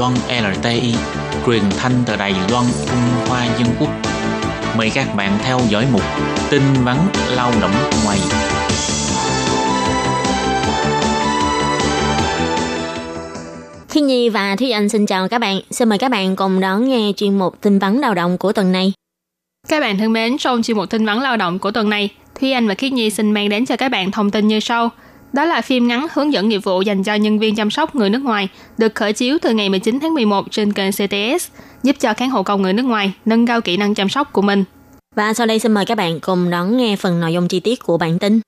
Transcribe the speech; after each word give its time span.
Loan 0.00 0.14
LTI, 0.14 0.94
truyền 1.46 1.62
thanh 1.78 1.92
từ 2.06 2.16
Đài 2.16 2.34
Loan 2.50 2.64
Trung 2.86 3.28
Hoa 3.28 3.46
Dân 3.58 3.68
Quốc. 3.80 3.88
Mời 4.76 4.90
các 4.94 5.06
bạn 5.16 5.38
theo 5.42 5.60
dõi 5.68 5.86
mục 5.92 6.02
tin 6.50 6.62
vắn 6.84 6.96
lao 7.36 7.52
động 7.60 7.70
ngoài. 8.04 8.18
Khi 13.88 14.00
Nhi 14.00 14.28
và 14.28 14.56
Thúy 14.56 14.70
Anh 14.70 14.88
xin 14.88 15.06
chào 15.06 15.28
các 15.28 15.38
bạn. 15.38 15.60
Xin 15.70 15.88
mời 15.88 15.98
các 15.98 16.10
bạn 16.10 16.36
cùng 16.36 16.60
đón 16.60 16.88
nghe 16.88 17.12
chuyên 17.16 17.38
mục 17.38 17.60
tin 17.60 17.78
vắn 17.78 17.98
lao 17.98 18.14
động 18.14 18.38
của 18.38 18.52
tuần 18.52 18.72
này. 18.72 18.92
Các 19.68 19.80
bạn 19.80 19.98
thân 19.98 20.12
mến, 20.12 20.38
trong 20.38 20.62
chuyên 20.62 20.76
mục 20.76 20.90
tin 20.90 21.06
vắn 21.06 21.20
lao 21.20 21.36
động 21.36 21.58
của 21.58 21.70
tuần 21.70 21.90
này, 21.90 22.08
Thúy 22.40 22.52
Anh 22.52 22.68
và 22.68 22.74
Khiết 22.74 22.92
Nhi 22.92 23.10
xin 23.10 23.32
mang 23.32 23.48
đến 23.48 23.66
cho 23.66 23.76
các 23.76 23.88
bạn 23.88 24.10
thông 24.10 24.30
tin 24.30 24.48
như 24.48 24.60
sau. 24.60 24.90
Đó 25.32 25.44
là 25.44 25.60
phim 25.60 25.88
ngắn 25.88 26.06
hướng 26.12 26.32
dẫn 26.32 26.48
nghiệp 26.48 26.58
vụ 26.64 26.80
dành 26.80 27.02
cho 27.02 27.14
nhân 27.14 27.38
viên 27.38 27.56
chăm 27.56 27.70
sóc 27.70 27.94
người 27.94 28.10
nước 28.10 28.22
ngoài, 28.22 28.48
được 28.78 28.94
khởi 28.94 29.12
chiếu 29.12 29.38
từ 29.42 29.50
ngày 29.50 29.68
19 29.68 29.98
tháng 30.02 30.14
11 30.14 30.44
trên 30.50 30.72
kênh 30.72 30.92
CTS, 30.92 31.48
giúp 31.82 31.96
cho 32.00 32.14
khán 32.14 32.30
hộ 32.30 32.42
công 32.42 32.62
người 32.62 32.72
nước 32.72 32.82
ngoài 32.82 33.12
nâng 33.24 33.46
cao 33.46 33.60
kỹ 33.60 33.76
năng 33.76 33.94
chăm 33.94 34.08
sóc 34.08 34.32
của 34.32 34.42
mình. 34.42 34.64
Và 35.16 35.34
sau 35.34 35.46
đây 35.46 35.58
xin 35.58 35.72
mời 35.72 35.86
các 35.86 35.94
bạn 35.94 36.20
cùng 36.20 36.50
đón 36.50 36.76
nghe 36.76 36.96
phần 36.96 37.20
nội 37.20 37.32
dung 37.32 37.48
chi 37.48 37.60
tiết 37.60 37.82
của 37.82 37.98
bản 37.98 38.18
tin. 38.18 38.40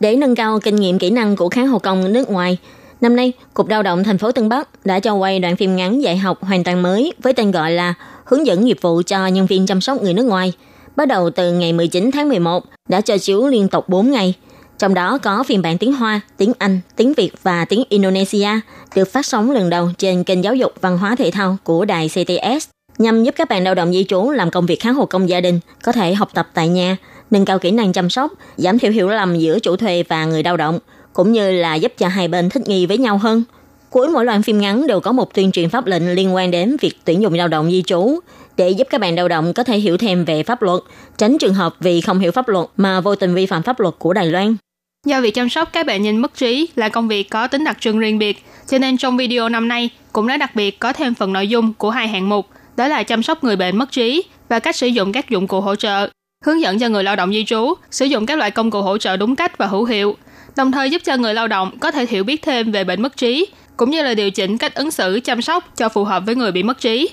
Để 0.00 0.16
nâng 0.16 0.34
cao 0.34 0.60
kinh 0.60 0.76
nghiệm 0.76 0.98
kỹ 0.98 1.10
năng 1.10 1.36
của 1.36 1.48
khán 1.48 1.66
hộ 1.66 1.78
công 1.78 2.12
nước 2.12 2.30
ngoài, 2.30 2.58
năm 3.00 3.16
nay, 3.16 3.32
Cục 3.54 3.68
Lao 3.68 3.82
động 3.82 4.04
thành 4.04 4.18
phố 4.18 4.32
Tân 4.32 4.48
Bắc 4.48 4.86
đã 4.86 5.00
cho 5.00 5.14
quay 5.14 5.38
đoạn 5.38 5.56
phim 5.56 5.76
ngắn 5.76 6.02
dạy 6.02 6.16
học 6.16 6.44
hoàn 6.44 6.64
toàn 6.64 6.82
mới 6.82 7.12
với 7.22 7.32
tên 7.32 7.50
gọi 7.50 7.70
là 7.70 7.94
Hướng 8.24 8.46
dẫn 8.46 8.64
nghiệp 8.64 8.78
vụ 8.80 9.02
cho 9.06 9.26
nhân 9.26 9.46
viên 9.46 9.66
chăm 9.66 9.80
sóc 9.80 10.02
người 10.02 10.14
nước 10.14 10.22
ngoài. 10.22 10.52
Bắt 10.96 11.08
đầu 11.08 11.30
từ 11.30 11.52
ngày 11.52 11.72
19 11.72 12.10
tháng 12.10 12.28
11 12.28 12.64
đã 12.88 13.00
cho 13.00 13.18
chiếu 13.18 13.48
liên 13.48 13.68
tục 13.68 13.88
4 13.88 14.10
ngày– 14.10 14.34
trong 14.84 14.94
đó 14.94 15.18
có 15.18 15.42
phiên 15.42 15.62
bản 15.62 15.78
tiếng 15.78 15.92
Hoa, 15.92 16.20
tiếng 16.36 16.52
Anh, 16.58 16.80
tiếng 16.96 17.14
Việt 17.14 17.30
và 17.42 17.64
tiếng 17.64 17.82
Indonesia 17.88 18.48
được 18.94 19.12
phát 19.12 19.26
sóng 19.26 19.50
lần 19.50 19.70
đầu 19.70 19.90
trên 19.98 20.24
kênh 20.24 20.44
giáo 20.44 20.54
dục 20.54 20.72
văn 20.80 20.98
hóa 20.98 21.16
thể 21.16 21.30
thao 21.30 21.56
của 21.64 21.84
đài 21.84 22.08
CTS 22.08 22.68
nhằm 22.98 23.24
giúp 23.24 23.34
các 23.38 23.48
bạn 23.48 23.64
lao 23.64 23.74
động 23.74 23.92
di 23.92 24.04
trú 24.04 24.30
làm 24.30 24.50
công 24.50 24.66
việc 24.66 24.80
kháng 24.80 24.94
hộ 24.94 25.06
công 25.06 25.28
gia 25.28 25.40
đình 25.40 25.60
có 25.82 25.92
thể 25.92 26.14
học 26.14 26.28
tập 26.34 26.48
tại 26.54 26.68
nhà, 26.68 26.96
nâng 27.30 27.44
cao 27.44 27.58
kỹ 27.58 27.70
năng 27.70 27.92
chăm 27.92 28.10
sóc, 28.10 28.32
giảm 28.56 28.78
thiểu 28.78 28.90
hiểu 28.90 29.08
lầm 29.08 29.38
giữa 29.38 29.58
chủ 29.58 29.76
thuê 29.76 30.04
và 30.08 30.24
người 30.24 30.42
lao 30.42 30.56
động, 30.56 30.78
cũng 31.12 31.32
như 31.32 31.50
là 31.50 31.74
giúp 31.74 31.92
cho 31.98 32.08
hai 32.08 32.28
bên 32.28 32.50
thích 32.50 32.68
nghi 32.68 32.86
với 32.86 32.98
nhau 32.98 33.18
hơn. 33.18 33.42
Cuối 33.90 34.08
mỗi 34.08 34.24
loạt 34.24 34.40
phim 34.44 34.60
ngắn 34.60 34.86
đều 34.86 35.00
có 35.00 35.12
một 35.12 35.34
tuyên 35.34 35.52
truyền 35.52 35.70
pháp 35.70 35.86
lệnh 35.86 36.14
liên 36.14 36.34
quan 36.34 36.50
đến 36.50 36.76
việc 36.80 36.94
tuyển 37.04 37.22
dụng 37.22 37.34
lao 37.34 37.48
động 37.48 37.70
di 37.70 37.82
trú 37.82 38.18
để 38.56 38.70
giúp 38.70 38.86
các 38.90 39.00
bạn 39.00 39.16
lao 39.16 39.28
động 39.28 39.52
có 39.52 39.64
thể 39.64 39.78
hiểu 39.78 39.96
thêm 39.96 40.24
về 40.24 40.42
pháp 40.42 40.62
luật, 40.62 40.80
tránh 41.16 41.38
trường 41.38 41.54
hợp 41.54 41.74
vì 41.80 42.00
không 42.00 42.18
hiểu 42.18 42.32
pháp 42.32 42.48
luật 42.48 42.66
mà 42.76 43.00
vô 43.00 43.14
tình 43.14 43.34
vi 43.34 43.46
phạm 43.46 43.62
pháp 43.62 43.80
luật 43.80 43.94
của 43.98 44.12
Đài 44.12 44.26
Loan. 44.26 44.56
Do 45.04 45.20
việc 45.20 45.34
chăm 45.34 45.48
sóc 45.48 45.68
các 45.72 45.86
bệnh 45.86 46.02
nhân 46.02 46.16
mất 46.16 46.34
trí 46.34 46.68
là 46.76 46.88
công 46.88 47.08
việc 47.08 47.30
có 47.30 47.46
tính 47.46 47.64
đặc 47.64 47.76
trưng 47.80 47.98
riêng 47.98 48.18
biệt, 48.18 48.44
cho 48.66 48.78
nên 48.78 48.96
trong 48.96 49.16
video 49.16 49.48
năm 49.48 49.68
nay 49.68 49.90
cũng 50.12 50.26
đã 50.26 50.36
đặc 50.36 50.54
biệt 50.54 50.78
có 50.78 50.92
thêm 50.92 51.14
phần 51.14 51.32
nội 51.32 51.48
dung 51.48 51.72
của 51.74 51.90
hai 51.90 52.08
hạng 52.08 52.28
mục, 52.28 52.48
đó 52.76 52.88
là 52.88 53.02
chăm 53.02 53.22
sóc 53.22 53.44
người 53.44 53.56
bệnh 53.56 53.76
mất 53.76 53.92
trí 53.92 54.22
và 54.48 54.58
cách 54.58 54.76
sử 54.76 54.86
dụng 54.86 55.12
các 55.12 55.30
dụng 55.30 55.46
cụ 55.46 55.60
hỗ 55.60 55.74
trợ, 55.74 56.08
hướng 56.44 56.60
dẫn 56.60 56.78
cho 56.78 56.88
người 56.88 57.04
lao 57.04 57.16
động 57.16 57.32
di 57.32 57.44
trú 57.44 57.74
sử 57.90 58.04
dụng 58.04 58.26
các 58.26 58.38
loại 58.38 58.50
công 58.50 58.70
cụ 58.70 58.82
hỗ 58.82 58.98
trợ 58.98 59.16
đúng 59.16 59.36
cách 59.36 59.58
và 59.58 59.66
hữu 59.66 59.84
hiệu, 59.84 60.16
đồng 60.56 60.72
thời 60.72 60.90
giúp 60.90 61.02
cho 61.04 61.16
người 61.16 61.34
lao 61.34 61.48
động 61.48 61.78
có 61.78 61.90
thể 61.90 62.06
hiểu 62.06 62.24
biết 62.24 62.42
thêm 62.42 62.72
về 62.72 62.84
bệnh 62.84 63.02
mất 63.02 63.16
trí, 63.16 63.46
cũng 63.76 63.90
như 63.90 64.02
là 64.02 64.14
điều 64.14 64.30
chỉnh 64.30 64.58
cách 64.58 64.74
ứng 64.74 64.90
xử 64.90 65.20
chăm 65.20 65.42
sóc 65.42 65.76
cho 65.76 65.88
phù 65.88 66.04
hợp 66.04 66.22
với 66.26 66.34
người 66.34 66.52
bị 66.52 66.62
mất 66.62 66.80
trí. 66.80 67.08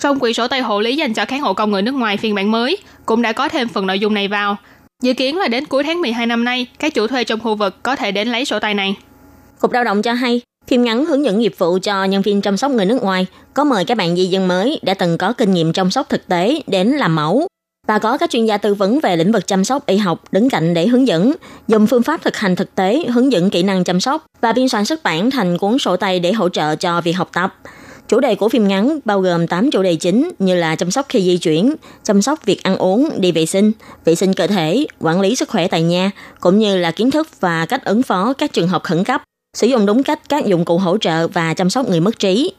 Trong 0.00 0.18
quyển 0.18 0.32
sổ 0.32 0.48
tay 0.48 0.60
hộ 0.60 0.80
lý 0.80 0.96
dành 0.96 1.14
cho 1.14 1.24
kháng 1.24 1.40
hộ 1.40 1.52
công 1.52 1.70
người 1.70 1.82
nước 1.82 1.94
ngoài 1.94 2.16
phiên 2.16 2.34
bản 2.34 2.50
mới 2.50 2.76
cũng 3.06 3.22
đã 3.22 3.32
có 3.32 3.48
thêm 3.48 3.68
phần 3.68 3.86
nội 3.86 3.98
dung 3.98 4.14
này 4.14 4.28
vào, 4.28 4.56
Dự 5.00 5.14
kiến 5.14 5.38
là 5.38 5.48
đến 5.48 5.66
cuối 5.66 5.84
tháng 5.84 6.00
12 6.00 6.26
năm 6.26 6.44
nay, 6.44 6.66
các 6.78 6.94
chủ 6.94 7.06
thuê 7.06 7.24
trong 7.24 7.40
khu 7.40 7.54
vực 7.54 7.82
có 7.82 7.96
thể 7.96 8.12
đến 8.12 8.28
lấy 8.28 8.44
sổ 8.44 8.58
tay 8.58 8.74
này. 8.74 8.94
Cục 9.60 9.72
lao 9.72 9.84
động 9.84 10.02
cho 10.02 10.12
hay, 10.12 10.40
phim 10.66 10.84
ngắn 10.84 11.04
hướng 11.04 11.24
dẫn 11.24 11.38
nghiệp 11.38 11.54
vụ 11.58 11.78
cho 11.82 12.04
nhân 12.04 12.22
viên 12.22 12.40
chăm 12.40 12.56
sóc 12.56 12.70
người 12.70 12.86
nước 12.86 13.02
ngoài 13.02 13.26
có 13.54 13.64
mời 13.64 13.84
các 13.84 13.96
bạn 13.96 14.16
di 14.16 14.26
dân 14.26 14.48
mới 14.48 14.80
đã 14.82 14.94
từng 14.94 15.18
có 15.18 15.32
kinh 15.32 15.54
nghiệm 15.54 15.72
chăm 15.72 15.90
sóc 15.90 16.08
thực 16.08 16.26
tế 16.28 16.62
đến 16.66 16.88
làm 16.88 17.14
mẫu 17.14 17.46
và 17.86 17.98
có 17.98 18.18
các 18.18 18.30
chuyên 18.30 18.46
gia 18.46 18.58
tư 18.58 18.74
vấn 18.74 19.00
về 19.00 19.16
lĩnh 19.16 19.32
vực 19.32 19.46
chăm 19.46 19.64
sóc 19.64 19.86
y 19.86 19.96
học 19.96 20.24
đứng 20.32 20.50
cạnh 20.50 20.74
để 20.74 20.86
hướng 20.86 21.06
dẫn, 21.06 21.32
dùng 21.68 21.86
phương 21.86 22.02
pháp 22.02 22.22
thực 22.22 22.36
hành 22.36 22.56
thực 22.56 22.74
tế 22.74 23.04
hướng 23.08 23.32
dẫn 23.32 23.50
kỹ 23.50 23.62
năng 23.62 23.84
chăm 23.84 24.00
sóc 24.00 24.24
và 24.40 24.52
biên 24.52 24.68
soạn 24.68 24.84
xuất 24.84 25.02
bản 25.02 25.30
thành 25.30 25.58
cuốn 25.58 25.78
sổ 25.78 25.96
tay 25.96 26.20
để 26.20 26.32
hỗ 26.32 26.48
trợ 26.48 26.76
cho 26.76 27.00
việc 27.00 27.12
học 27.12 27.30
tập. 27.32 27.54
Chủ 28.10 28.20
đề 28.20 28.34
của 28.34 28.48
phim 28.48 28.68
ngắn 28.68 28.98
bao 29.04 29.20
gồm 29.20 29.46
8 29.46 29.70
chủ 29.70 29.82
đề 29.82 29.94
chính 29.94 30.30
như 30.38 30.54
là 30.54 30.76
chăm 30.76 30.90
sóc 30.90 31.06
khi 31.08 31.20
di 31.20 31.38
chuyển, 31.38 31.74
chăm 32.02 32.22
sóc 32.22 32.46
việc 32.46 32.62
ăn 32.62 32.76
uống, 32.76 33.10
đi 33.20 33.32
vệ 33.32 33.46
sinh, 33.46 33.72
vệ 34.04 34.14
sinh 34.14 34.34
cơ 34.34 34.46
thể, 34.46 34.86
quản 35.00 35.20
lý 35.20 35.36
sức 35.36 35.48
khỏe 35.48 35.68
tại 35.68 35.82
nhà, 35.82 36.10
cũng 36.40 36.58
như 36.58 36.76
là 36.76 36.90
kiến 36.90 37.10
thức 37.10 37.40
và 37.40 37.66
cách 37.66 37.84
ứng 37.84 38.02
phó 38.02 38.32
các 38.32 38.52
trường 38.52 38.68
hợp 38.68 38.82
khẩn 38.82 39.04
cấp, 39.04 39.22
sử 39.56 39.66
dụng 39.66 39.86
đúng 39.86 40.02
cách 40.02 40.20
các 40.28 40.46
dụng 40.46 40.64
cụ 40.64 40.78
hỗ 40.78 40.98
trợ 40.98 41.28
và 41.28 41.54
chăm 41.54 41.70
sóc 41.70 41.88
người 41.88 42.00
mất 42.00 42.18
trí. 42.18 42.52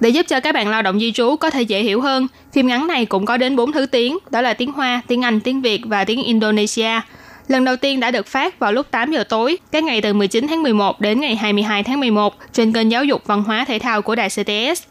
Để 0.00 0.08
giúp 0.08 0.26
cho 0.28 0.40
các 0.40 0.54
bạn 0.54 0.68
lao 0.68 0.82
động 0.82 1.00
di 1.00 1.12
trú 1.12 1.36
có 1.36 1.50
thể 1.50 1.62
dễ 1.62 1.82
hiểu 1.82 2.00
hơn, 2.00 2.26
phim 2.52 2.66
ngắn 2.66 2.86
này 2.86 3.06
cũng 3.06 3.26
có 3.26 3.36
đến 3.36 3.56
4 3.56 3.72
thứ 3.72 3.86
tiếng, 3.86 4.18
đó 4.30 4.40
là 4.40 4.54
tiếng 4.54 4.72
Hoa, 4.72 5.02
tiếng 5.06 5.24
Anh, 5.24 5.40
tiếng 5.40 5.62
Việt 5.62 5.80
và 5.84 6.04
tiếng 6.04 6.24
Indonesia. 6.24 7.00
Lần 7.48 7.64
đầu 7.64 7.76
tiên 7.76 8.00
đã 8.00 8.10
được 8.10 8.26
phát 8.26 8.58
vào 8.58 8.72
lúc 8.72 8.90
8 8.90 9.10
giờ 9.10 9.24
tối, 9.24 9.58
các 9.72 9.84
ngày 9.84 10.00
từ 10.00 10.12
19 10.12 10.46
tháng 10.48 10.62
11 10.62 11.00
đến 11.00 11.20
ngày 11.20 11.36
22 11.36 11.82
tháng 11.82 12.00
11 12.00 12.34
trên 12.52 12.72
kênh 12.72 12.90
giáo 12.90 13.04
dục 13.04 13.22
văn 13.26 13.42
hóa 13.42 13.64
thể 13.64 13.78
thao 13.78 14.02
của 14.02 14.14
đài 14.14 14.28
CTS 14.28 14.82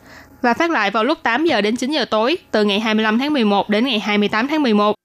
và 0.42 0.54
phát 0.54 0.72
lại 0.72 0.92
vào 0.92 1.04
lúc 1.04 1.24
8 1.24 1.46
giờ 1.46 1.62
đến 1.62 1.76
9 1.76 1.92
giờ 1.92 2.06
tối 2.06 2.38
từ 2.52 2.64
ngày 2.64 2.80
25 2.80 3.20
tháng 3.20 3.34
11 3.34 3.70
đến 3.70 3.86
ngày 3.86 4.00
28 4.00 4.48
tháng 4.48 4.64
11. 4.64 4.96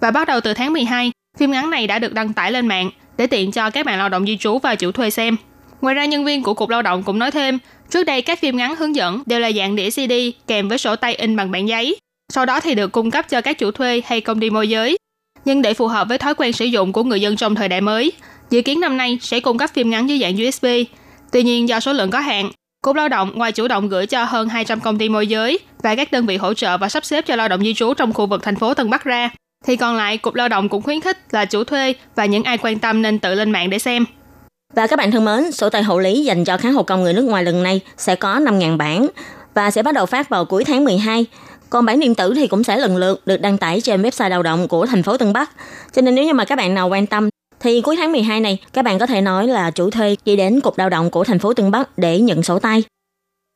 Và 0.00 0.10
bắt 0.10 0.28
đầu 0.28 0.40
từ 0.40 0.54
tháng 0.54 0.72
12, 0.72 1.10
phim 1.38 1.50
ngắn 1.50 1.70
này 1.70 1.86
đã 1.86 1.98
được 1.98 2.12
đăng 2.12 2.32
tải 2.32 2.52
lên 2.52 2.66
mạng 2.66 2.90
để 3.16 3.26
tiện 3.26 3.52
cho 3.52 3.70
các 3.70 3.86
bạn 3.86 3.98
lao 3.98 4.08
động 4.08 4.26
di 4.26 4.36
trú 4.36 4.58
và 4.58 4.74
chủ 4.74 4.92
thuê 4.92 5.10
xem. 5.10 5.36
Ngoài 5.80 5.94
ra, 5.94 6.04
nhân 6.04 6.24
viên 6.24 6.42
của 6.42 6.54
Cục 6.54 6.68
Lao 6.68 6.82
động 6.82 7.02
cũng 7.02 7.18
nói 7.18 7.30
thêm, 7.30 7.58
trước 7.90 8.04
đây 8.04 8.22
các 8.22 8.40
phim 8.40 8.56
ngắn 8.56 8.76
hướng 8.76 8.96
dẫn 8.96 9.22
đều 9.26 9.40
là 9.40 9.52
dạng 9.52 9.76
đĩa 9.76 9.90
CD 9.90 10.12
kèm 10.46 10.68
với 10.68 10.78
sổ 10.78 10.96
tay 10.96 11.14
in 11.14 11.36
bằng 11.36 11.50
bản 11.50 11.68
giấy. 11.68 11.96
Sau 12.32 12.46
đó 12.46 12.60
thì 12.60 12.74
được 12.74 12.92
cung 12.92 13.10
cấp 13.10 13.28
cho 13.28 13.40
các 13.40 13.58
chủ 13.58 13.70
thuê 13.70 14.02
hay 14.06 14.20
công 14.20 14.40
ty 14.40 14.50
môi 14.50 14.68
giới. 14.68 14.96
Nhưng 15.44 15.62
để 15.62 15.74
phù 15.74 15.86
hợp 15.86 16.08
với 16.08 16.18
thói 16.18 16.34
quen 16.34 16.52
sử 16.52 16.64
dụng 16.64 16.92
của 16.92 17.04
người 17.04 17.20
dân 17.20 17.36
trong 17.36 17.54
thời 17.54 17.68
đại 17.68 17.80
mới, 17.80 18.12
dự 18.50 18.62
kiến 18.62 18.80
năm 18.80 18.96
nay 18.96 19.18
sẽ 19.22 19.40
cung 19.40 19.58
cấp 19.58 19.70
phim 19.74 19.90
ngắn 19.90 20.08
dưới 20.08 20.18
dạng 20.18 20.36
USB. 20.48 20.66
Tuy 21.32 21.42
nhiên 21.42 21.68
do 21.68 21.80
số 21.80 21.92
lượng 21.92 22.10
có 22.10 22.20
hạn, 22.20 22.50
Cục 22.82 22.96
Lao 22.96 23.08
động 23.08 23.30
ngoài 23.34 23.52
chủ 23.52 23.68
động 23.68 23.88
gửi 23.88 24.06
cho 24.06 24.24
hơn 24.24 24.48
200 24.48 24.80
công 24.80 24.98
ty 24.98 25.08
môi 25.08 25.26
giới 25.26 25.58
và 25.82 25.94
các 25.94 26.12
đơn 26.12 26.26
vị 26.26 26.36
hỗ 26.36 26.54
trợ 26.54 26.78
và 26.78 26.88
sắp 26.88 27.04
xếp 27.04 27.26
cho 27.26 27.36
lao 27.36 27.48
động 27.48 27.60
di 27.60 27.74
trú 27.74 27.94
trong 27.94 28.12
khu 28.12 28.26
vực 28.26 28.42
thành 28.42 28.56
phố 28.56 28.74
Tân 28.74 28.90
Bắc 28.90 29.04
ra, 29.04 29.30
thì 29.64 29.76
còn 29.76 29.96
lại 29.96 30.18
Cục 30.18 30.34
Lao 30.34 30.48
động 30.48 30.68
cũng 30.68 30.82
khuyến 30.82 31.00
khích 31.00 31.18
là 31.30 31.44
chủ 31.44 31.64
thuê 31.64 31.94
và 32.16 32.24
những 32.24 32.44
ai 32.44 32.58
quan 32.58 32.78
tâm 32.78 33.02
nên 33.02 33.18
tự 33.18 33.34
lên 33.34 33.50
mạng 33.50 33.70
để 33.70 33.78
xem. 33.78 34.04
Và 34.74 34.86
các 34.86 34.98
bạn 34.98 35.10
thân 35.10 35.24
mến, 35.24 35.52
sổ 35.52 35.70
tay 35.70 35.82
hộ 35.82 35.98
lý 35.98 36.24
dành 36.24 36.44
cho 36.44 36.56
kháng 36.56 36.74
hộ 36.74 36.82
công 36.82 37.02
người 37.02 37.12
nước 37.12 37.24
ngoài 37.24 37.44
lần 37.44 37.62
này 37.62 37.80
sẽ 37.96 38.14
có 38.14 38.34
5.000 38.34 38.76
bản 38.76 39.06
và 39.54 39.70
sẽ 39.70 39.82
bắt 39.82 39.94
đầu 39.94 40.06
phát 40.06 40.28
vào 40.28 40.44
cuối 40.44 40.64
tháng 40.64 40.84
12. 40.84 41.26
Còn 41.74 41.84
bản 41.84 42.00
điện 42.00 42.14
tử 42.14 42.34
thì 42.34 42.46
cũng 42.46 42.64
sẽ 42.64 42.76
lần 42.76 42.96
lượt 42.96 43.26
được 43.26 43.40
đăng 43.40 43.58
tải 43.58 43.80
trên 43.80 44.02
website 44.02 44.28
lao 44.28 44.42
động 44.42 44.68
của 44.68 44.86
thành 44.86 45.02
phố 45.02 45.16
Tân 45.16 45.32
Bắc. 45.32 45.50
Cho 45.92 46.02
nên 46.02 46.14
nếu 46.14 46.24
như 46.24 46.32
mà 46.32 46.44
các 46.44 46.56
bạn 46.56 46.74
nào 46.74 46.88
quan 46.88 47.06
tâm 47.06 47.28
thì 47.60 47.80
cuối 47.80 47.96
tháng 47.96 48.12
12 48.12 48.40
này 48.40 48.58
các 48.72 48.84
bạn 48.84 48.98
có 48.98 49.06
thể 49.06 49.20
nói 49.20 49.46
là 49.46 49.70
chủ 49.70 49.90
thuê 49.90 50.16
đi 50.24 50.36
đến 50.36 50.60
cục 50.60 50.78
lao 50.78 50.88
động 50.88 51.10
của 51.10 51.24
thành 51.24 51.38
phố 51.38 51.54
Tân 51.54 51.70
Bắc 51.70 51.98
để 51.98 52.20
nhận 52.20 52.42
sổ 52.42 52.58
tay. 52.58 52.82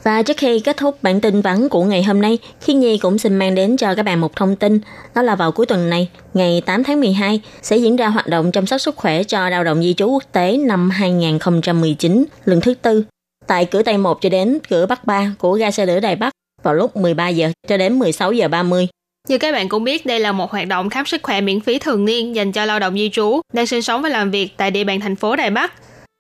Và 0.03 0.23
trước 0.23 0.37
khi 0.37 0.61
kết 0.61 0.77
thúc 0.77 1.03
bản 1.03 1.21
tin 1.21 1.41
vắn 1.41 1.69
của 1.69 1.85
ngày 1.85 2.03
hôm 2.03 2.21
nay, 2.21 2.39
Khiên 2.61 2.81
Nhi 2.81 2.99
cũng 2.99 3.19
xin 3.19 3.37
mang 3.37 3.55
đến 3.55 3.77
cho 3.77 3.95
các 3.95 4.03
bạn 4.03 4.21
một 4.21 4.37
thông 4.37 4.57
tin. 4.57 4.81
Đó 5.15 5.23
là 5.23 5.35
vào 5.35 5.53
cuối 5.53 5.67
tuần 5.67 5.91
này, 5.91 6.09
ngày 6.35 6.63
8 6.67 6.85
tháng 6.85 7.01
12, 7.01 7.41
sẽ 7.63 7.77
diễn 7.77 7.97
ra 7.97 8.09
hoạt 8.09 8.27
động 8.27 8.53
chăm 8.53 8.67
sóc 8.67 8.81
sức 8.81 8.97
khỏe 8.97 9.25
cho 9.25 9.49
lao 9.49 9.65
động 9.65 9.83
di 9.83 9.95
trú 9.95 10.11
quốc 10.11 10.25
tế 10.33 10.57
năm 10.57 10.91
2019, 10.91 12.25
lần 12.45 12.61
thứ 12.61 12.75
tư, 12.75 13.05
tại 13.47 13.65
cửa 13.65 13.83
Tây 13.83 13.99
1 13.99 14.19
cho 14.21 14.29
đến 14.29 14.59
cửa 14.71 14.87
Bắc 14.87 15.05
3 15.05 15.35
của 15.39 15.53
ga 15.53 15.71
xe 15.71 15.87
lửa 15.87 16.01
Đài 16.01 16.17
Bắc 16.17 16.33
vào 16.63 16.75
lúc 16.75 16.97
13 16.97 17.29
giờ 17.29 17.51
cho 17.69 17.77
đến 17.77 17.99
16 17.99 18.33
giờ 18.33 18.49
30. 18.49 18.89
Như 19.29 19.39
các 19.39 19.53
bạn 19.53 19.69
cũng 19.69 19.85
biết, 19.85 20.07
đây 20.07 20.21
là 20.21 20.33
một 20.33 20.51
hoạt 20.51 20.69
động 20.69 20.91
khám 20.91 21.07
sức 21.07 21.23
khỏe 21.23 21.41
miễn 21.41 21.61
phí 21.61 21.79
thường 21.79 22.05
niên 22.05 22.37
dành 22.37 22.53
cho 22.53 22.65
lao 22.65 22.79
động 22.79 22.95
di 22.95 23.11
trú 23.11 23.41
đang 23.53 23.67
sinh 23.67 23.83
sống 23.83 24.03
và 24.03 24.09
làm 24.09 24.31
việc 24.31 24.57
tại 24.57 24.71
địa 24.71 24.85
bàn 24.85 25.01
thành 25.01 25.17
phố 25.17 25.37
Đài 25.37 25.51
Bắc. 25.51 25.73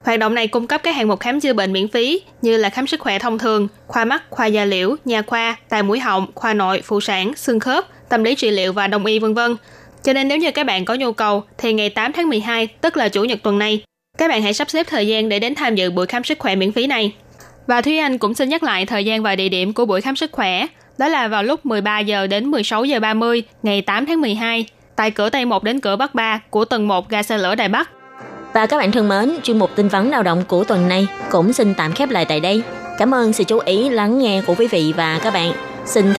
Hoạt 0.04 0.18
động 0.18 0.34
này 0.34 0.48
cung 0.48 0.66
cấp 0.66 0.80
các 0.84 0.96
hạng 0.96 1.08
mục 1.08 1.20
khám 1.20 1.40
chữa 1.40 1.52
bệnh 1.52 1.72
miễn 1.72 1.88
phí 1.88 2.20
như 2.42 2.56
là 2.56 2.70
khám 2.70 2.86
sức 2.86 3.00
khỏe 3.00 3.18
thông 3.18 3.38
thường, 3.38 3.68
khoa 3.86 4.04
mắt, 4.04 4.22
khoa 4.30 4.46
da 4.46 4.64
liễu, 4.64 4.96
nha 5.04 5.22
khoa, 5.22 5.56
tai 5.68 5.82
mũi 5.82 5.98
họng, 6.00 6.26
khoa 6.34 6.54
nội, 6.54 6.82
phụ 6.84 7.00
sản, 7.00 7.32
xương 7.36 7.60
khớp, 7.60 8.08
tâm 8.08 8.24
lý 8.24 8.34
trị 8.34 8.50
liệu 8.50 8.72
và 8.72 8.86
đông 8.86 9.06
y 9.06 9.18
vân 9.18 9.34
vân. 9.34 9.56
Cho 10.02 10.12
nên 10.12 10.28
nếu 10.28 10.38
như 10.38 10.50
các 10.50 10.66
bạn 10.66 10.84
có 10.84 10.94
nhu 10.94 11.12
cầu 11.12 11.42
thì 11.58 11.72
ngày 11.72 11.90
8 11.90 12.12
tháng 12.12 12.28
12, 12.28 12.66
tức 12.66 12.96
là 12.96 13.08
chủ 13.08 13.24
nhật 13.24 13.38
tuần 13.42 13.58
này, 13.58 13.82
các 14.18 14.28
bạn 14.28 14.42
hãy 14.42 14.54
sắp 14.54 14.70
xếp 14.70 14.86
thời 14.90 15.06
gian 15.06 15.28
để 15.28 15.38
đến 15.38 15.54
tham 15.54 15.74
dự 15.74 15.90
buổi 15.90 16.06
khám 16.06 16.24
sức 16.24 16.38
khỏe 16.38 16.54
miễn 16.54 16.72
phí 16.72 16.86
này. 16.86 17.12
Và 17.68 17.80
Thúy 17.80 17.98
Anh 17.98 18.18
cũng 18.18 18.34
xin 18.34 18.48
nhắc 18.48 18.62
lại 18.62 18.86
thời 18.86 19.04
gian 19.04 19.22
và 19.22 19.36
địa 19.36 19.48
điểm 19.48 19.72
của 19.72 19.84
buổi 19.84 20.00
khám 20.00 20.16
sức 20.16 20.32
khỏe 20.32 20.66
đó 20.98 21.08
là 21.08 21.28
vào 21.28 21.42
lúc 21.42 21.66
13 21.66 22.00
giờ 22.00 22.26
đến 22.26 22.46
16 22.46 22.84
giờ 22.84 23.00
30 23.00 23.42
ngày 23.62 23.82
8 23.82 24.06
tháng 24.06 24.20
12 24.20 24.66
tại 24.96 25.10
cửa 25.10 25.30
Tây 25.30 25.44
1 25.44 25.64
đến 25.64 25.80
cửa 25.80 25.96
Bắc 25.96 26.14
3 26.14 26.40
của 26.50 26.64
tầng 26.64 26.88
1 26.88 27.08
ga 27.08 27.22
xe 27.22 27.38
lửa 27.38 27.54
Đài 27.54 27.68
Bắc. 27.68 27.90
Và 28.52 28.66
các 28.66 28.78
bạn 28.78 28.92
thân 28.92 29.08
mến, 29.08 29.32
chuyên 29.42 29.58
mục 29.58 29.70
tin 29.76 29.88
vấn 29.88 30.10
lao 30.10 30.22
động 30.22 30.44
của 30.48 30.64
tuần 30.64 30.88
này 30.88 31.06
cũng 31.30 31.52
xin 31.52 31.74
tạm 31.74 31.92
khép 31.92 32.10
lại 32.10 32.24
tại 32.24 32.40
đây. 32.40 32.62
Cảm 32.98 33.14
ơn 33.14 33.32
sự 33.32 33.44
chú 33.44 33.58
ý 33.58 33.88
lắng 33.88 34.18
nghe 34.18 34.42
của 34.46 34.54
quý 34.58 34.66
vị 34.66 34.92
và 34.96 35.20
các 35.22 35.34
bạn. 35.34 35.52
Xin 35.86 36.06